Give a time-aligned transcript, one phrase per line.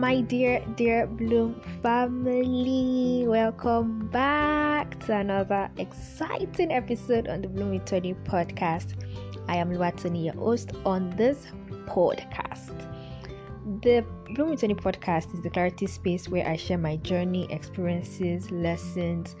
[0.00, 3.26] my dear, dear Bloom family.
[3.28, 8.94] Welcome back to another exciting episode on the Bloom with Toni podcast.
[9.46, 11.48] I am Oluwatoni, your host on this
[11.84, 12.74] podcast.
[13.82, 14.02] The
[14.34, 19.36] Bloom Toni podcast is the clarity space where I share my journey, experiences, lessons,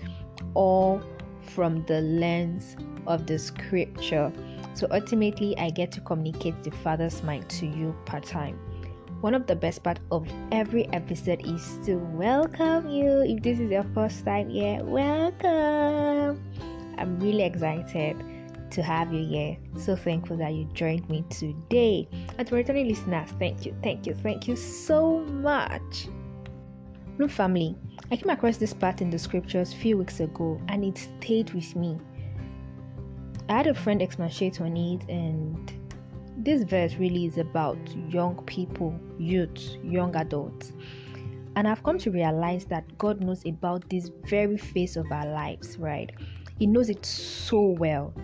[0.52, 1.00] all
[1.40, 4.30] from the lens of the scripture.
[4.74, 8.58] So ultimately, I get to communicate the Father's mind to you part time.
[9.20, 13.20] One of the best part of every episode is to welcome you.
[13.20, 16.42] If this is your first time here, welcome.
[16.96, 18.16] I'm really excited
[18.70, 19.58] to have you here.
[19.76, 22.08] So thankful that you joined me today.
[22.38, 26.08] And to returning listeners, thank you, thank you, thank you so much.
[27.18, 27.76] Bloom family,
[28.10, 31.52] I came across this part in the scriptures a few weeks ago and it stayed
[31.52, 31.98] with me.
[33.50, 35.70] I had a friend expatiate on it and
[36.38, 37.76] this verse really is about
[38.08, 40.72] young people, youth, young adults.
[41.56, 45.76] And I've come to realize that God knows about this very phase of our lives,
[45.78, 46.10] right?
[46.58, 48.14] He knows it so well.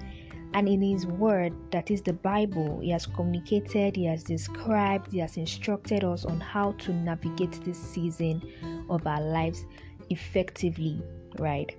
[0.55, 5.19] And in His Word, that is the Bible, He has communicated, He has described, He
[5.19, 8.43] has instructed us on how to navigate this season
[8.89, 9.67] of our lives
[10.09, 11.03] effectively,
[11.39, 11.77] right?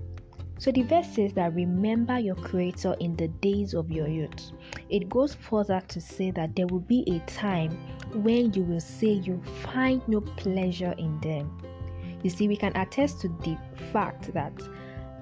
[0.59, 4.51] So the verse says that remember your Creator in the days of your youth.
[4.89, 7.71] It goes further to say that there will be a time
[8.23, 11.55] when you will say you find no pleasure in them.
[12.23, 13.57] You see, we can attest to the
[13.93, 14.53] fact that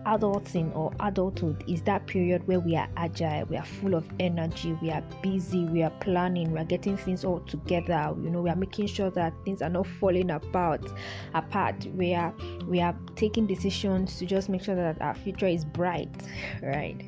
[0.06, 4.78] adulting or adulthood is that period where we are agile, we are full of energy,
[4.81, 8.14] we are busy, we are planning, we are getting things all together.
[8.22, 10.86] You know, we are making sure that things are not falling apart.
[11.34, 12.34] Apart, we are
[12.67, 16.09] we are taking decisions to just make sure that our future is bright,
[16.62, 17.02] right?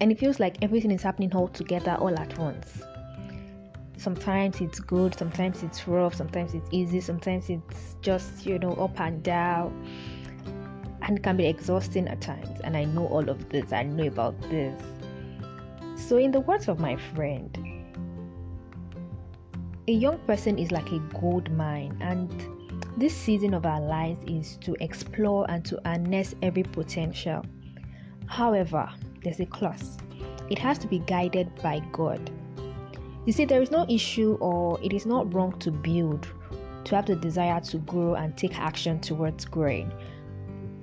[0.00, 2.82] And it feels like everything is happening all together all at once.
[3.96, 9.00] Sometimes it's good, sometimes it's rough, sometimes it's easy, sometimes it's just you know up
[9.00, 9.72] and down
[11.04, 12.60] and can be exhausting at times.
[12.64, 14.82] And I know all of this, I know about this.
[15.96, 17.56] So, in the words of my friend,
[19.86, 22.30] a young person is like a gold mine, and
[22.96, 27.44] this season of our lives is to explore and to harness every potential.
[28.26, 28.90] However,
[29.22, 29.98] there's a clause
[30.50, 32.30] it has to be guided by God.
[33.24, 36.28] You see, there is no issue or it is not wrong to build,
[36.84, 39.90] to have the desire to grow and take action towards growing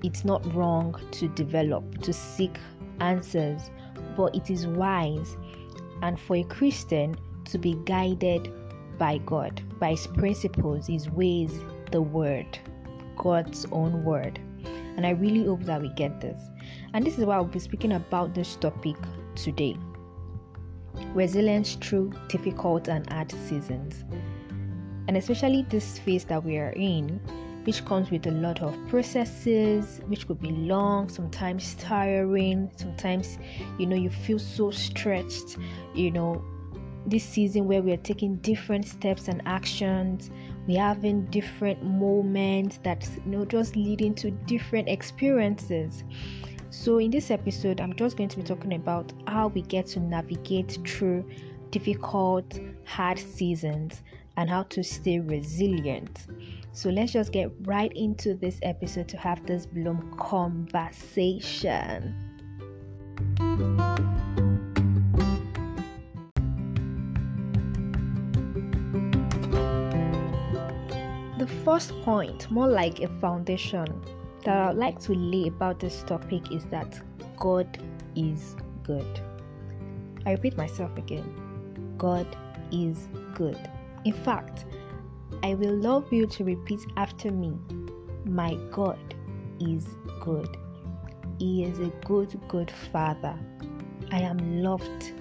[0.04, 2.58] it's not wrong to develop, to seek
[3.00, 3.70] answers,
[4.16, 5.38] but it is wise
[6.02, 8.52] and for a Christian to be guided
[8.98, 11.52] by God, by His principles, His ways,
[11.92, 12.60] the Word,
[13.18, 14.40] God's own Word.
[14.98, 16.40] And I really hope that we get this.
[16.94, 18.96] And this is why I'll be speaking about this topic
[19.36, 19.78] today
[21.14, 24.04] resilience through difficult and hard seasons.
[25.08, 27.20] And especially this phase that we are in,
[27.64, 33.38] which comes with a lot of processes, which could be long, sometimes tiring, sometimes
[33.78, 35.58] you know you feel so stretched,
[35.94, 36.44] you know,
[37.06, 40.30] this season where we are taking different steps and actions,
[40.68, 46.04] we are having different moments that you know just leading to different experiences.
[46.70, 50.00] So in this episode, I'm just going to be talking about how we get to
[50.00, 51.30] navigate through
[51.70, 54.02] difficult, hard seasons
[54.38, 56.28] and how to stay resilient.
[56.74, 62.16] So let's just get right into this episode to have this Bloom conversation.
[71.38, 73.86] The first point, more like a foundation,
[74.46, 77.02] that I'd like to lay about this topic is that
[77.38, 77.78] God
[78.16, 79.20] is good.
[80.26, 82.28] I repeat myself again God
[82.72, 83.60] is good.
[84.06, 84.66] In fact,
[85.44, 87.58] I will love you to repeat after me.
[88.26, 89.00] My God
[89.60, 89.88] is
[90.20, 90.58] good.
[91.40, 93.38] He is a good, good Father.
[94.12, 95.14] I am loved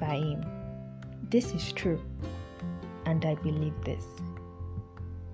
[0.00, 0.44] by Him.
[1.30, 2.00] This is true,
[3.04, 4.04] and I believe this.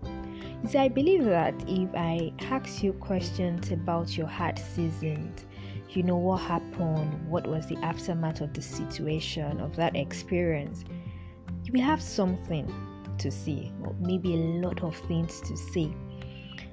[0.05, 5.45] You see, I believe that if I ask you questions about your heart seasons,
[5.91, 10.85] you know what happened, what was the aftermath of the situation, of that experience,
[11.65, 12.73] you will have something
[13.19, 15.95] to say, or maybe a lot of things to say.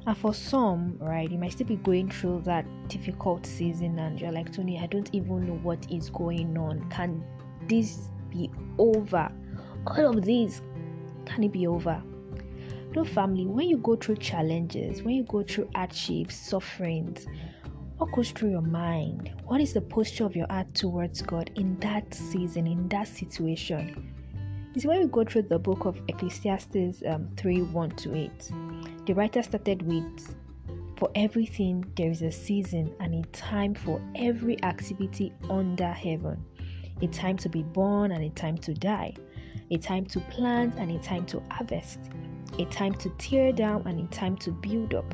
[0.08, 4.32] And for some, right, you might still be going through that difficult season, and you're
[4.32, 6.90] like, Toni, I don't even know what is going on.
[6.90, 7.24] Can
[7.68, 9.32] this be over?
[9.86, 10.62] All of this,
[11.26, 12.02] can it be over?
[12.96, 17.28] No, family, when you go through challenges, when you go through hardships, sufferings,
[17.98, 19.32] what goes through your mind?
[19.46, 24.14] What is the posture of your heart towards God in that season, in that situation?
[24.78, 28.52] See, when we go through the book of Ecclesiastes um, 3 1 to 8,
[29.06, 30.36] the writer started with
[30.98, 36.46] For everything there is a season and a time for every activity under heaven
[37.02, 39.14] a time to be born and a time to die,
[39.72, 42.00] a time to plant and a time to harvest,
[42.60, 45.14] a time to tear down and a time to build up,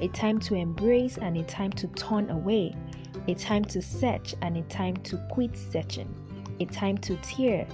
[0.00, 2.74] a time to embrace and a time to turn away,
[3.28, 6.14] a time to search and a time to quit searching,
[6.60, 7.66] a time to tear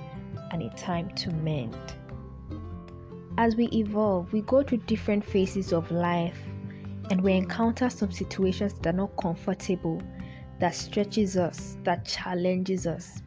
[0.50, 1.76] and a time to mend.
[3.36, 6.38] As we evolve, we go through different phases of life
[7.10, 10.02] and we encounter some situations that are not comfortable,
[10.58, 13.22] that stretches us, that challenges us.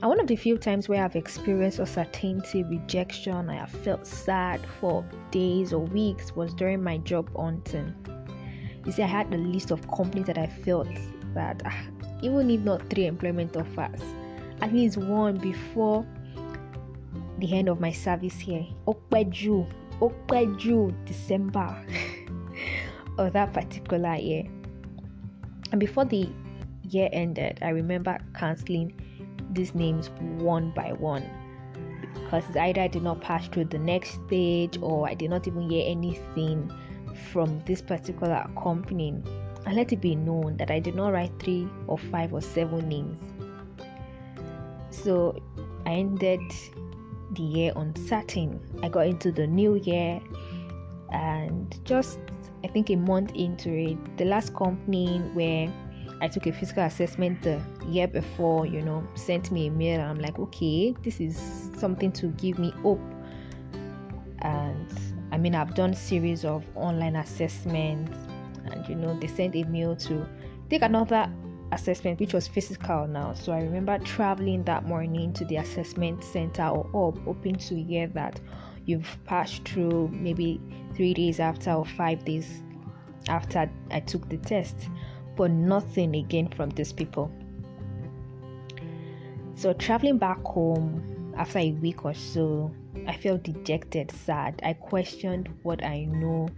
[0.00, 4.60] And one of the few times where I've experienced uncertainty, rejection, I have felt sad
[4.80, 7.94] for days or weeks was during my job hunting.
[8.84, 10.88] You see, I had a list of companies that I felt
[11.34, 11.82] that ah,
[12.22, 14.00] even if not three employment offers,
[14.62, 16.06] at least one before
[17.40, 18.66] the end of my service here.
[18.86, 19.66] Okpeju,
[20.00, 21.76] Okpeju, December
[23.18, 24.44] of that particular year.
[25.72, 26.28] And before the
[26.82, 29.00] year ended, I remember canceling
[29.52, 31.28] these names one by one
[32.14, 35.68] because either I did not pass through the next stage or I did not even
[35.68, 36.72] hear anything
[37.32, 39.20] from this particular company.
[39.66, 42.88] And let it be known that I did not write three or five or seven
[42.88, 43.20] names.
[44.90, 45.40] So
[45.86, 46.40] I ended
[47.32, 48.60] the year uncertain.
[48.82, 50.20] I got into the new year
[51.12, 52.18] and just
[52.62, 55.72] I think a month into it, the last company where
[56.20, 60.00] I took a physical assessment the year before, you know, sent me a mail.
[60.02, 61.38] I'm like, okay, this is
[61.78, 63.00] something to give me hope.
[64.40, 64.92] And
[65.32, 68.16] I mean, I've done series of online assessments,
[68.66, 70.26] and you know, they sent a mail to
[70.68, 71.32] take another
[71.72, 73.32] assessment, which was physical now.
[73.34, 78.06] So I remember traveling that morning to the assessment center or hub, hoping to hear
[78.08, 78.40] that
[78.86, 80.60] you've passed through maybe
[80.94, 82.62] three days after or five days
[83.28, 84.88] after I took the test
[85.40, 87.30] but nothing again from these people.
[89.54, 92.70] So, traveling back home after a week or so,
[93.06, 94.60] I felt dejected, sad.
[94.62, 96.50] I questioned what I know.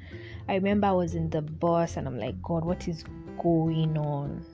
[0.48, 3.04] I remember I was in the bus and I'm like, God, what is
[3.40, 4.44] going on?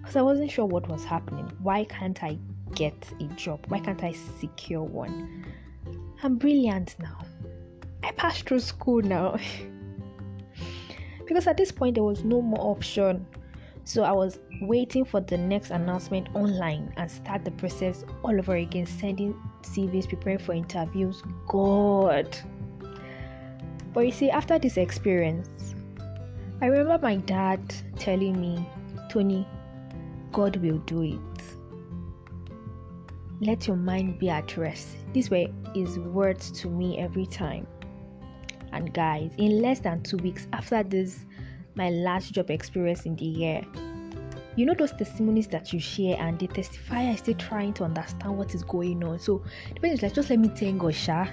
[0.00, 1.50] Because I wasn't sure what was happening.
[1.62, 2.38] Why can't I
[2.74, 3.64] get a job?
[3.68, 5.44] Why can't I secure one?
[6.22, 7.18] I'm brilliant now.
[8.02, 9.38] I passed through school now.
[11.26, 13.26] because at this point there was no more option.
[13.84, 18.54] So I was waiting for the next announcement online and start the process all over
[18.54, 21.22] again, sending CVs, preparing for interviews.
[21.48, 22.36] God.
[23.92, 25.74] But you see, after this experience,
[26.62, 27.60] I remember my dad
[27.98, 28.64] telling me,
[29.10, 29.48] Toni,
[30.30, 31.42] God will do it.
[33.40, 34.86] Let your mind be at rest.
[35.12, 37.66] These were his words to me every time.
[38.70, 41.26] And guys, in less than two weeks after this,
[41.74, 43.66] my last job experience in the year,
[44.54, 48.38] you know those testimonies that you share and they testify I still trying to understand
[48.38, 49.18] what is going on.
[49.18, 49.42] So
[49.74, 51.26] the person is like, just let me tell you, Sha.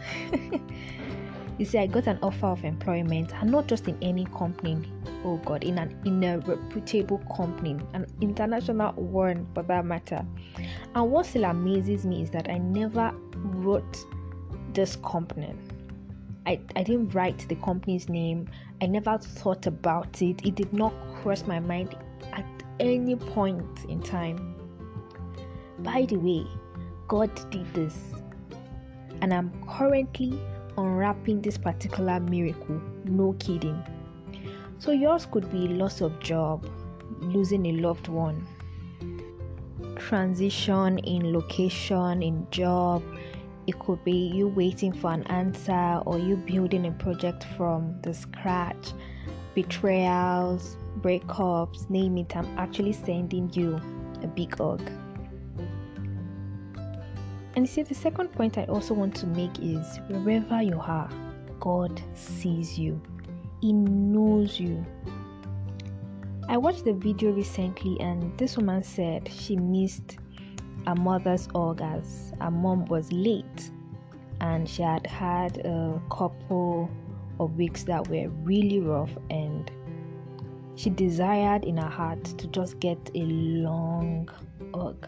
[1.59, 4.91] you see, I got an offer of employment and not just in any company.
[5.25, 10.25] Oh God, in an in a reputable company, an international one for that matter.
[10.95, 14.05] And what still amazes me is that I never wrote
[14.73, 15.53] this company.
[16.45, 18.49] I, I didn't write the company's name.
[18.81, 20.45] I never thought about it.
[20.45, 21.95] It did not cross my mind
[22.31, 22.45] at
[22.79, 24.55] any point in time.
[25.79, 26.47] By the way,
[27.07, 27.97] God did this.
[29.21, 30.39] And I'm currently
[30.77, 32.81] unwrapping this particular miracle.
[33.03, 33.83] No kidding.
[34.79, 36.65] So yours could be loss of job,
[37.19, 38.47] losing a loved one,
[39.97, 43.03] transition in location, in job,
[43.67, 48.13] it could be you waiting for an answer or you building a project from the
[48.13, 48.93] scratch,
[49.53, 52.35] betrayals, breakups, name it.
[52.35, 53.79] I'm actually sending you
[54.23, 54.81] a big hug.
[57.55, 61.09] And see, the second point I also want to make is wherever you are,
[61.59, 62.99] God sees you,
[63.61, 64.85] He knows you.
[66.47, 70.17] I watched the video recently, and this woman said she missed
[70.87, 73.71] her mother's hug as her mom was late
[74.41, 76.89] and she had had a couple
[77.39, 79.71] of weeks that were really rough and
[80.75, 84.29] she desired in her heart to just get a long
[84.73, 85.07] hug.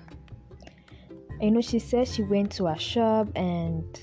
[1.39, 3.99] You know, she said she went to a shop and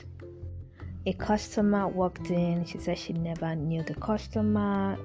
[1.09, 2.67] a customer walked in.
[2.67, 4.99] She said she never knew the customer.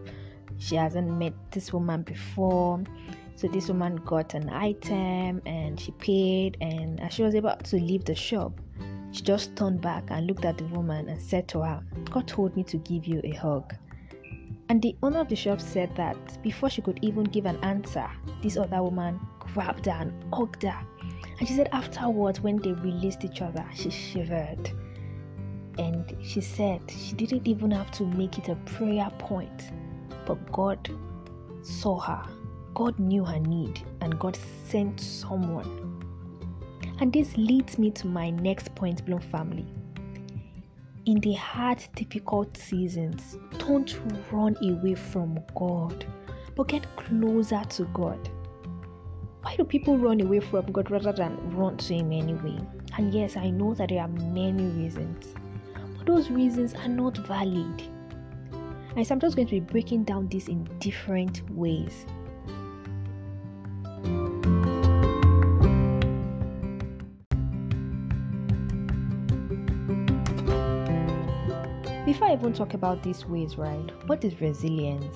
[0.57, 2.83] She hasn't met this woman before.
[3.36, 7.77] So this woman got an item and she paid and as she was about to
[7.77, 8.51] leave the shop,
[9.12, 11.81] She just turned back and looked at the woman and said to her,
[12.12, 13.74] God told me to give you a hug.
[14.67, 18.10] And the owner of the shop said that before she could even give an answer,
[18.41, 20.86] this other woman grabbed her and hugged her.
[21.39, 24.72] And she said afterwards, when they released each other, she shivered.
[25.77, 29.72] And she said she didn't even have to make it a prayer point,
[30.25, 30.89] but God
[31.62, 32.24] saw her.
[32.74, 34.38] God knew her need, and God
[34.68, 35.94] sent someone
[37.00, 39.65] and this leads me to my next point, Bloom family.
[41.06, 44.00] In the hard, difficult seasons, don't
[44.32, 46.06] run away from God,
[46.56, 48.30] but get closer to God.
[49.42, 52.58] Why do people run away from God rather than run to Him anyway?
[52.98, 55.36] And yes, I know that there are many reasons,
[56.05, 57.81] those reasons are not valid.
[58.95, 62.05] And so I'm just going to be breaking down this in different ways.
[72.05, 75.15] Before I even talk about these ways, right, what is resilience?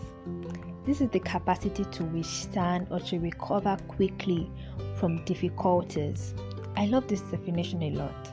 [0.86, 4.50] This is the capacity to withstand or to recover quickly
[4.96, 6.34] from difficulties.
[6.78, 8.32] I love this definition a lot.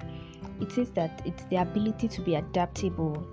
[0.61, 3.27] It says that it's the ability to be adaptable,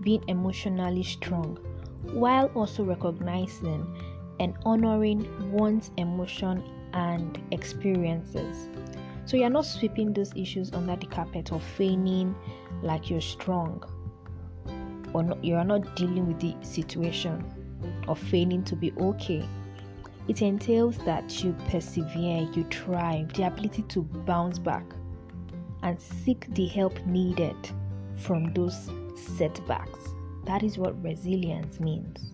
[0.00, 1.58] being emotionally strong,
[2.12, 3.86] while also recognizing
[4.40, 8.68] and honoring one's emotion and experiences.
[9.26, 12.34] So you're not sweeping those issues under the carpet or feigning
[12.82, 13.82] like you're strong
[15.14, 17.42] or not, you are not dealing with the situation
[18.06, 19.48] or feigning to be okay.
[20.28, 24.84] It entails that you persevere, you try, the ability to bounce back
[25.84, 27.56] and seek the help needed
[28.16, 28.90] from those
[29.36, 30.00] setbacks.
[30.46, 32.32] That is what resilience means.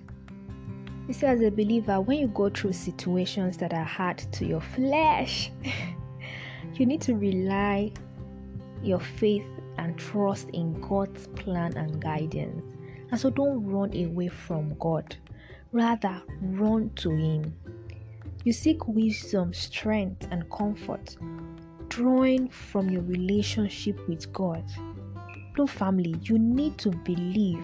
[1.09, 4.61] You see, as a believer, when you go through situations that are hard to your
[4.61, 5.51] flesh,
[6.75, 7.93] you need to rely
[8.83, 9.47] your faith
[9.79, 12.77] and trust in God's plan and guidance.
[13.11, 15.17] And so don't run away from God,
[15.73, 17.53] rather, run to Him.
[18.45, 21.17] You seek wisdom, strength, and comfort,
[21.91, 24.65] drawing from your relationship with God.
[25.59, 27.63] No family, you need to believe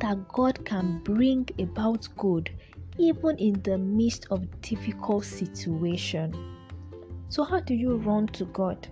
[0.00, 2.50] that God can bring about good
[2.98, 6.34] even in the midst of difficult situation.
[7.28, 8.88] So how do you run to God?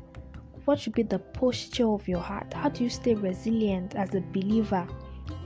[0.65, 2.55] What should be the posture of your heart?
[2.55, 4.87] How do you stay resilient as a believer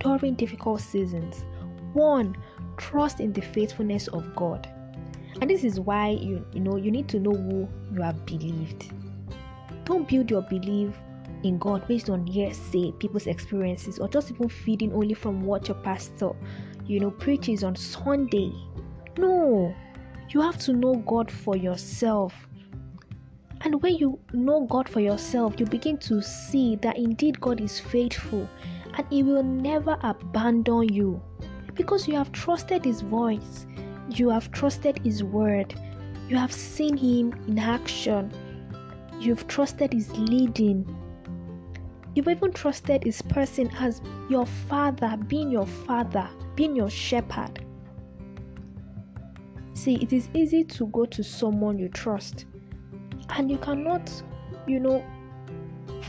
[0.01, 1.45] during difficult seasons?
[1.95, 2.37] One,
[2.77, 4.69] trust in the faithfulness of God.
[5.41, 8.93] And this is why you you know you need to know who you have believed.
[9.91, 10.95] Don't build your belief
[11.43, 15.79] in God based on hearsay, people's experiences, or just even feeding only from what your
[15.79, 16.31] pastor,
[16.87, 18.53] you know, preaches on Sunday.
[19.19, 19.75] No,
[20.29, 22.33] you have to know God for yourself.
[23.63, 27.81] And when you know God for yourself, you begin to see that indeed God is
[27.81, 28.49] faithful
[28.95, 31.21] and He will never abandon you
[31.75, 33.67] because you have trusted His voice,
[34.09, 35.75] you have trusted His word,
[36.29, 38.33] you have seen Him in action,
[39.21, 40.87] you've trusted His leading.
[42.15, 47.65] You've even trusted His person as your father, being your father, being your shepherd.
[49.75, 52.47] See, it is easy to go to someone you trust
[53.31, 54.11] and you cannot,
[54.67, 55.05] you know,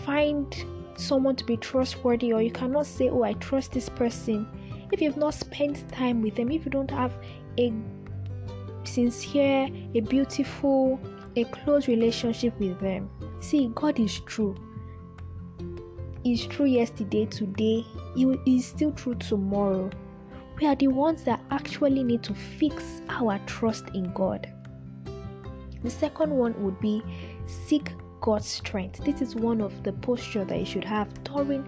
[0.05, 0.53] find
[0.97, 4.47] someone to be trustworthy, or you cannot say, Oh, I trust this person
[4.91, 7.13] if you've not spent time with them, if you don't have
[7.57, 7.73] a
[8.83, 10.99] sincere, a beautiful,
[11.35, 13.09] a close relationship with them.
[13.39, 14.55] See, God is true.
[16.23, 17.85] He's true yesterday, today,
[18.15, 19.89] He is still true tomorrow.
[20.59, 24.51] We are the ones that actually need to fix our trust in God.
[25.83, 27.01] The second one would be
[27.47, 29.03] seek God's strength.
[29.03, 31.67] This is one of the posture that you should have during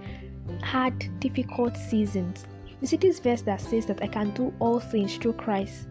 [0.62, 2.46] hard, difficult seasons.
[2.80, 5.88] You see this verse that says that I can do all things through Christ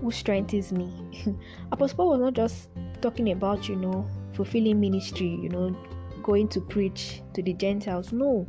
[0.00, 0.92] who strengthens me.
[1.72, 2.68] Apostle Paul was not just
[3.02, 5.76] talking about, you know, fulfilling ministry, you know,
[6.22, 8.12] going to preach to the Gentiles.
[8.12, 8.46] No.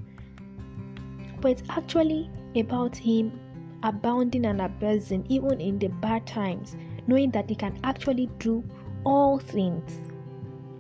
[1.42, 3.40] But it's actually about him
[3.84, 8.64] abounding and abounding even in the bad times, knowing that he can actually do
[9.04, 10.00] all things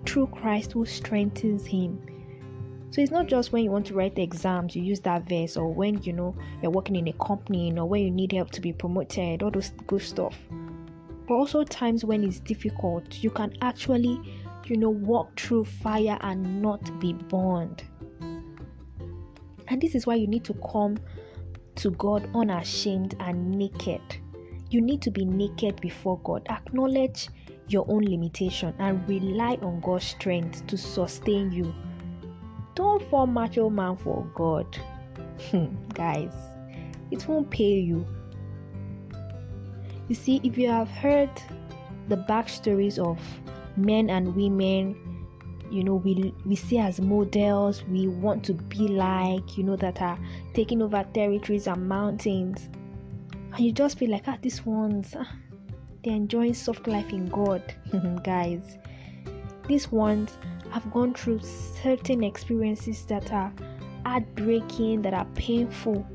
[0.06, 2.00] through Christ who strengthens him.
[2.92, 5.58] So it's not just when you want to write the exams, you use that verse,
[5.58, 8.62] or when you know you're working in a company, or when you need help to
[8.62, 10.38] be promoted, all those good stuff.
[11.28, 14.20] But also times when it's difficult, you can actually,
[14.66, 17.84] you know, walk through fire and not be burned.
[19.70, 20.98] And this is why you need to come
[21.76, 24.02] to God unashamed and naked.
[24.70, 26.46] You need to be naked before God.
[26.50, 27.30] Acknowledge
[27.68, 31.74] your own limitation and rely on God's strength to sustain you.
[32.76, 34.66] don't fall macho man for God.
[35.50, 36.34] Hmm, guys,
[37.12, 38.06] it won't pay you.
[40.14, 41.32] You see, if you have heard
[42.08, 43.20] the backstories of
[43.76, 44.96] men and women
[45.72, 50.04] you know we we see as models we want to be like you know that
[50.04, 50.20] are
[50.54, 52.70] taking over territories and mountains.
[53.54, 55.28] And you just feel like ah these ones ah,
[56.04, 57.64] they're enjoying soft life in god
[58.24, 58.78] guys.
[59.68, 60.38] These ones
[60.70, 63.52] have gone through certain experiences that are
[64.06, 66.06] heartbreaking that are painful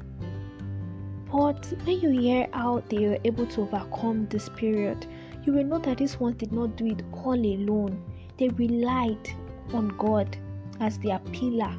[1.31, 5.07] but when you hear how they were able to overcome this period
[5.45, 8.03] you will know that these ones did not do it all alone
[8.39, 9.29] they relied
[9.75, 10.37] on God
[10.81, 11.75] as their pillar,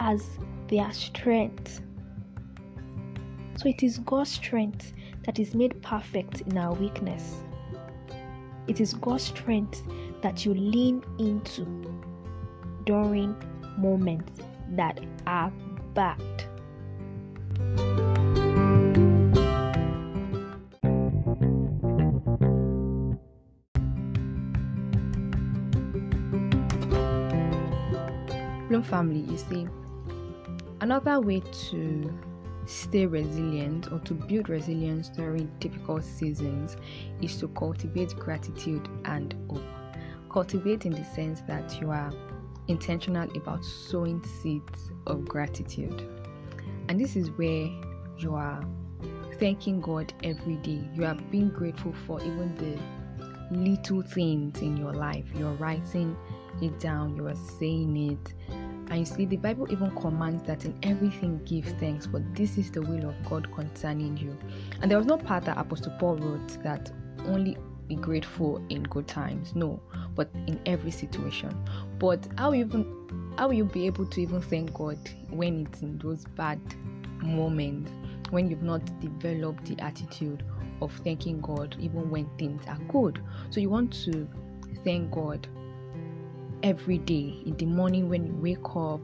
[0.00, 0.38] as
[0.68, 1.80] their strength.
[3.56, 4.92] So it is God's strength
[5.24, 7.42] that is made perfect in our weakness.
[8.66, 9.82] It is God's strength
[10.22, 11.64] that you lean into
[12.84, 13.36] during
[13.78, 15.52] moments that are
[15.94, 16.20] bad.
[28.82, 29.66] Family, you see,
[30.80, 32.12] another way to
[32.66, 36.76] stay resilient or to build resilience during difficult seasons
[37.20, 39.62] is to cultivate gratitude and hope.
[40.30, 42.12] Cultivate in the sense that you are
[42.68, 46.08] intentional about sowing seeds of gratitude.
[46.88, 47.68] And this is where
[48.18, 48.64] you are
[49.38, 50.88] thanking God every day.
[50.94, 55.24] You are being grateful for even the little things in your life.
[55.34, 56.16] You're writing
[56.62, 58.34] it down, you are saying it,
[58.90, 62.70] and you see, the Bible even commands that in everything give thanks, but this is
[62.70, 64.36] the will of God concerning you.
[64.82, 66.92] And there was no part that Apostle Paul wrote that
[67.26, 67.56] only
[67.88, 69.54] be grateful in good times.
[69.54, 69.80] No,
[70.14, 71.56] but in every situation.
[71.98, 72.84] But how even
[73.36, 74.98] how will you be able to even thank God
[75.30, 76.60] when it's in those bad
[77.22, 77.90] moments
[78.30, 80.44] when you've not developed the attitude
[80.80, 83.20] of thanking God even when things are good?
[83.50, 84.28] So you want to
[84.84, 85.46] thank God
[86.64, 89.00] every day in the morning when you wake up,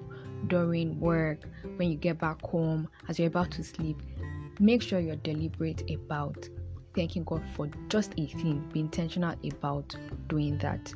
[0.46, 1.40] during work,
[1.76, 4.02] when you get back home, as you're about to sleep.
[4.58, 6.48] Make sure you're deliberate about
[6.94, 8.66] thanking God for just a thing.
[8.72, 9.94] Be intentional about
[10.28, 10.92] doing that.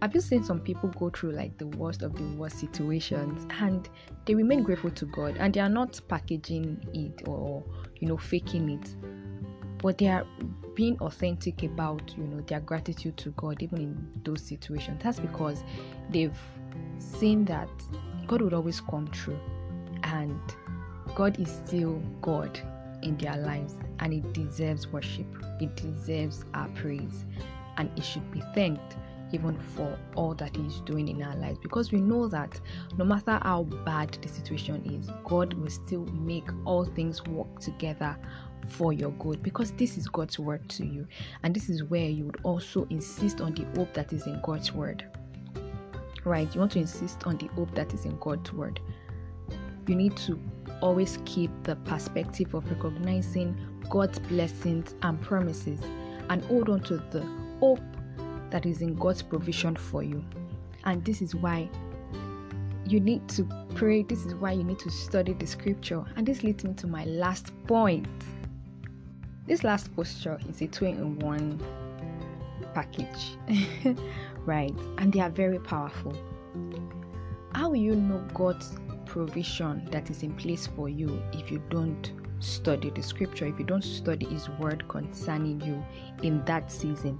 [0.00, 3.88] I've you seen some people go through like the worst of the worst situations and
[4.26, 7.64] they remain grateful to God and they are not packaging it or
[7.96, 8.94] you know faking it,
[9.86, 10.26] but they are
[10.74, 15.00] being authentic about you know their gratitude to God even in those situations.
[15.00, 15.62] That's because
[16.10, 16.36] they've
[16.98, 17.68] seen that
[18.26, 19.38] God would always come true
[20.02, 20.40] and
[21.14, 22.58] God is still God
[23.04, 25.26] in their lives and it deserves worship.
[25.60, 27.24] It deserves our praise
[27.76, 28.96] and it should be thanked
[29.30, 32.60] even for all that He's doing in our lives because we know that
[32.96, 38.16] no matter how bad the situation is, God will still make all things work together
[38.68, 41.06] for your good because this is God's word to you,
[41.42, 44.72] and this is where you would also insist on the hope that is in God's
[44.72, 45.04] word.
[46.24, 46.52] Right?
[46.54, 48.80] You want to insist on the hope that is in God's word.
[49.86, 50.40] You need to
[50.80, 53.56] always keep the perspective of recognizing
[53.88, 55.80] God's blessings and promises
[56.28, 57.24] and hold on to the
[57.60, 57.80] hope
[58.50, 60.24] that is in God's provision for you.
[60.84, 61.68] And this is why
[62.86, 64.02] you need to pray.
[64.02, 66.04] This is why you need to study the scripture.
[66.16, 68.06] And this leads me to my last point.
[69.46, 71.60] This last posture is a two in one
[72.74, 73.38] package,
[74.44, 74.74] right?
[74.98, 76.14] And they are very powerful.
[77.52, 82.10] How will you know God's provision that is in place for you if you don't
[82.40, 85.84] study the scripture, if you don't study His word concerning you
[86.24, 87.16] in that season?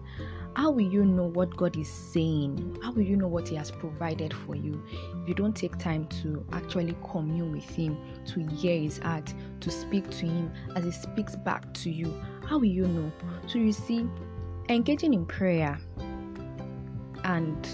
[0.57, 2.79] How will you know what God is saying?
[2.83, 4.83] How will you know what He has provided for you
[5.21, 9.71] if you don't take time to actually commune with Him, to hear His heart, to
[9.71, 12.11] speak to Him as He speaks back to you?
[12.47, 13.13] How will you know?
[13.47, 14.09] So, you see,
[14.71, 15.79] engaging in prayer
[17.25, 17.69] and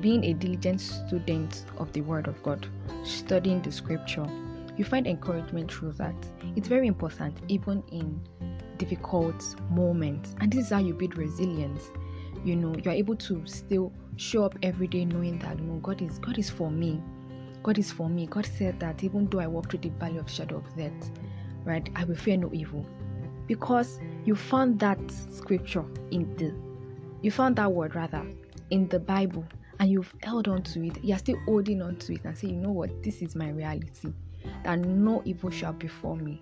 [0.00, 2.66] being a diligent student of the Word of God,
[3.04, 4.26] studying the scripture,
[4.76, 6.16] you find encouragement through that.
[6.56, 8.20] It's very important, even in
[8.84, 10.34] difficult moments.
[10.40, 11.90] And this is how you build resilience.
[12.44, 16.02] You know, you're able to still show up every day knowing that you know God
[16.02, 17.02] is God is for me.
[17.62, 18.26] God is for me.
[18.26, 21.10] God said that even though I walk through the valley of shadow of death,
[21.64, 22.84] right, I will fear no evil.
[23.46, 24.98] Because you found that
[25.30, 26.54] scripture in the
[27.22, 28.26] you found that word rather
[28.70, 29.46] in the Bible
[29.80, 32.56] and you've held on to it, you're still holding on to it and say, you
[32.56, 34.12] know what, this is my reality.
[34.62, 36.40] That no evil shall befall me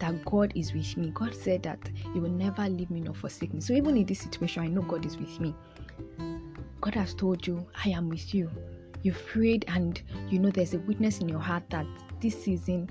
[0.00, 1.10] that God is with me.
[1.14, 1.78] God said that
[2.12, 3.60] He will never leave me nor forsake me.
[3.60, 5.54] So even in this situation, I know God is with me.
[6.80, 8.50] God has told you, I am with you.
[9.02, 11.86] you've prayed and you know there's a witness in your heart that
[12.20, 12.88] this season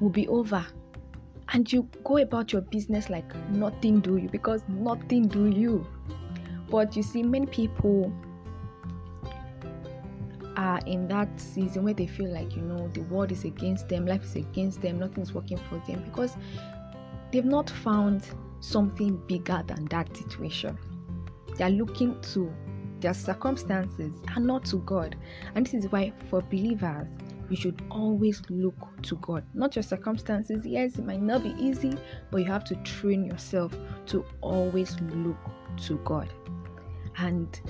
[0.00, 0.64] will be over
[1.50, 5.86] and you go about your business like nothing do you because nothing do you
[6.70, 8.12] but you see many people
[10.56, 14.06] are in that season where they feel like you know the world is against them
[14.06, 16.36] life is against them nothing is working for them because
[17.32, 18.26] they've not found
[18.60, 20.76] something bigger than that situation
[21.56, 22.52] they're looking to
[23.00, 25.16] their circumstances and not to god
[25.54, 27.06] and this is why for believers
[27.50, 29.44] you should always look to God.
[29.54, 30.66] Not your circumstances.
[30.66, 31.92] Yes, it might not be easy,
[32.30, 35.36] but you have to train yourself to always look
[35.82, 36.32] to God.
[37.18, 37.60] And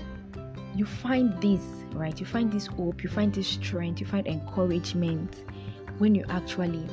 [0.75, 1.63] you find this,
[1.97, 2.19] right?
[2.19, 5.45] You find this hope, you find this strength, you find encouragement
[5.99, 6.87] when you actually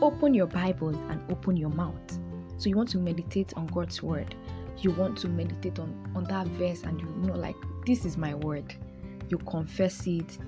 [0.00, 2.18] open your Bible and open your mouth.
[2.58, 4.34] So you want to meditate on God's word.
[4.78, 7.56] You want to meditate on, on that verse and you know like
[7.86, 8.74] this is my word.
[9.28, 10.38] You confess it,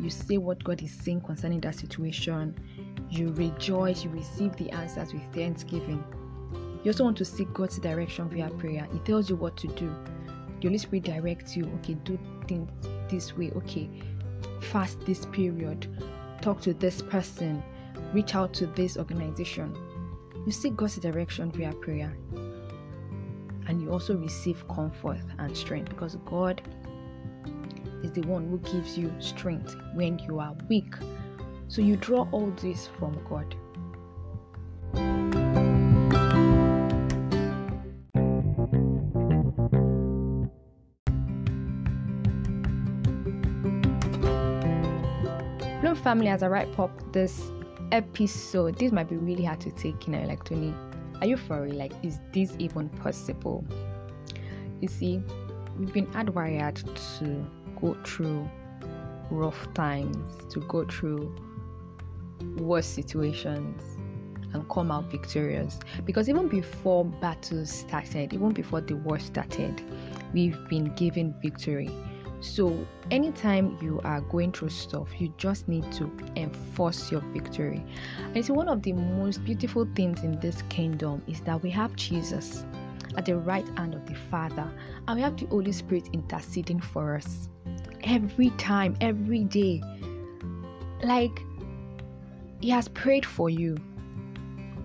[0.00, 2.54] you say what God is saying concerning that situation,
[3.10, 6.02] you rejoice, you receive the answers with thanksgiving.
[6.82, 8.86] You also want to seek God's direction via prayer.
[8.92, 9.94] He tells you what to do.
[10.60, 12.70] The Holy Spirit directs you, okay, do things
[13.08, 13.88] this way, okay,
[14.60, 15.86] fast this period,
[16.40, 17.62] talk to this person,
[18.12, 19.76] reach out to this organization.
[20.44, 22.16] You seek God's direction via prayer.
[23.68, 26.62] And you also receive comfort and strength because God
[28.02, 30.94] is the one who gives you strength when you are weak.
[31.68, 33.56] So you draw all this from God.
[46.06, 47.50] Family, as I wrap up this
[47.90, 50.72] episode, this might be really hard to take, you know, like Toni.
[51.20, 51.74] Are you for real?
[51.74, 53.66] Like, is this even possible?
[54.80, 55.20] You see,
[55.76, 56.76] we've been hardwired
[57.18, 57.44] to
[57.80, 58.48] go through
[59.32, 61.34] rough times, to go through
[62.58, 63.82] worse situations
[64.54, 65.80] and come out victorious.
[66.04, 69.82] Because even before battles started, even before the war started,
[70.32, 71.90] we've been given victory.
[72.40, 77.82] So, anytime you are going through stuff, you just need to enforce your victory.
[78.18, 81.96] And it's one of the most beautiful things in this kingdom is that we have
[81.96, 82.64] Jesus
[83.16, 84.70] at the right hand of the Father,
[85.08, 87.48] and we have the Holy Spirit interceding for us
[88.04, 89.82] every time, every day.
[91.02, 91.42] Like,
[92.60, 93.76] He has prayed for you.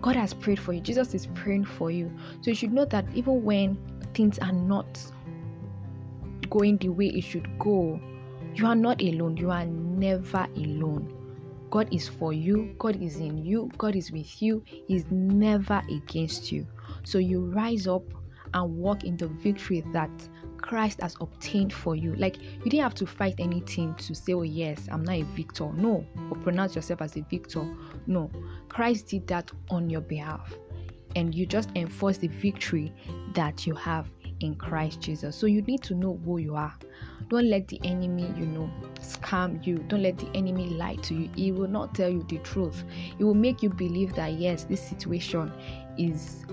[0.02, 0.82] God has prayed for you.
[0.82, 2.12] Jesus is praying for you.
[2.42, 3.78] So you should know that even when
[4.14, 5.00] things are not
[6.52, 8.00] going the way it should go,
[8.54, 9.38] you are not alone.
[9.38, 11.18] You are never alone.
[11.72, 12.76] God is for you.
[12.78, 13.72] God is in you.
[13.78, 14.62] God is with you.
[14.66, 16.68] He's never against you.
[17.04, 18.04] So you rise up
[18.54, 20.10] and walk in the victory that
[20.58, 22.14] Christ has obtained for you.
[22.16, 25.72] Like you didn't have to fight anything to say, Oh, yes, I'm not a victor.
[25.74, 27.66] No, or pronounce yourself as a victor.
[28.06, 28.30] No,
[28.68, 30.54] Christ did that on your behalf,
[31.16, 32.94] and you just enforce the victory
[33.34, 34.08] that you have
[34.42, 35.36] in Christ Jesus.
[35.36, 36.74] So you need to know who you are.
[37.30, 39.78] Don't let the enemy, you know, scam you.
[39.88, 41.30] Don't let the enemy lie to you.
[41.36, 42.84] He will not tell you the truth.
[43.18, 45.52] He will make you believe that yes, this situation
[45.98, 46.46] is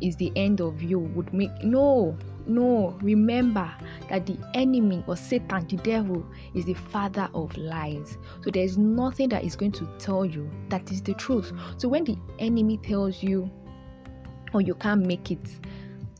[0.00, 2.16] is the end of you would make no
[2.48, 3.70] no, remember
[4.08, 8.16] that the enemy or Satan, the devil, is the father of lies.
[8.42, 11.52] So there's nothing that is going to tell you that is the truth.
[11.76, 13.50] So when the enemy tells you,
[14.54, 15.46] oh, you can't make it,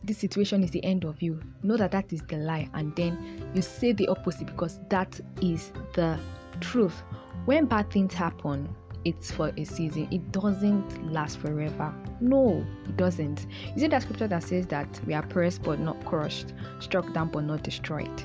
[0.08, 3.50] this situation is the end of you, know that that is the lie, and then
[3.54, 6.18] you say the opposite because that is the
[6.60, 7.02] truth.
[7.44, 10.08] When bad things happen, it's for a season.
[10.10, 11.94] It doesn't last forever.
[12.20, 13.46] No, it doesn't.
[13.76, 17.28] Is it that scripture that says that we are pressed but not crushed, struck down
[17.28, 18.22] but not destroyed?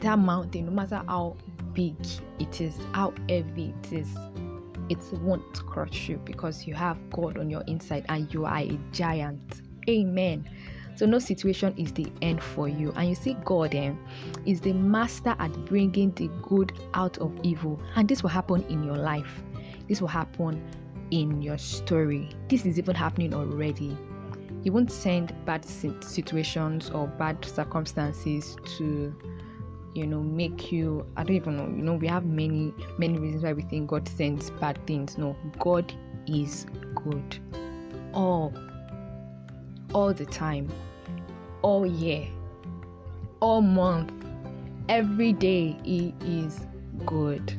[0.00, 1.36] That mountain, no matter how
[1.72, 1.96] big
[2.38, 4.08] it is, how heavy it is,
[4.90, 8.78] it won't crush you because you have God on your inside and you are a
[8.92, 9.62] giant.
[9.88, 10.48] Amen.
[10.94, 12.92] So no situation is the end for you.
[12.96, 13.92] And you see, God eh,
[14.44, 17.80] is the master at bringing the good out of evil.
[17.96, 19.42] And this will happen in your life.
[19.88, 20.62] This will happen
[21.10, 22.30] in your story.
[22.48, 23.96] This is even happening already.
[24.62, 29.14] He won't send bad situations or bad circumstances to
[29.94, 33.42] you know make you i don't even know you know we have many many reasons
[33.42, 35.92] why we think god sends bad things no god
[36.26, 37.38] is good
[38.14, 38.54] all
[39.94, 40.70] all the time
[41.62, 42.26] all year
[43.40, 44.12] all month
[44.88, 46.66] every day he is
[47.04, 47.56] good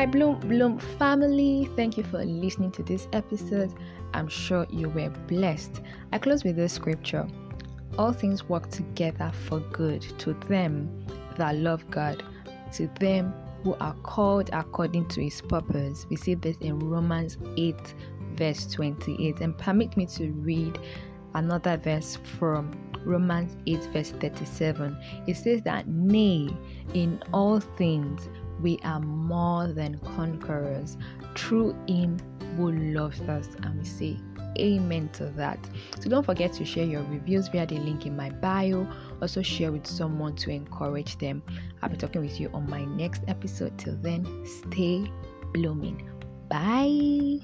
[0.00, 3.74] my Bloom Bloom family, thank you for listening to this episode.
[4.14, 5.82] I'm sure you were blessed.
[6.10, 7.28] I close with this scripture
[7.98, 12.22] All things work together for good to them that love God,
[12.72, 16.06] to them who are called according to his purpose.
[16.08, 17.94] We see this in Romans 8,
[18.34, 19.40] verse 28.
[19.40, 20.78] And permit me to read
[21.34, 22.72] another verse from
[23.04, 24.96] Romans 8, verse 37.
[25.26, 26.48] It says that, Nay,
[26.94, 28.28] in all things
[28.60, 30.96] we are more than conquerors
[31.34, 32.18] through him
[32.56, 33.48] who loves us.
[33.62, 34.18] And we say,
[34.58, 35.58] Amen to that.
[36.00, 38.86] So don't forget to share your reviews via the link in my bio.
[39.22, 41.42] Also, share with someone to encourage them.
[41.82, 43.78] I'll be talking with you on my next episode.
[43.78, 45.10] Till then, stay
[45.52, 46.08] blooming.
[46.48, 47.40] Bye.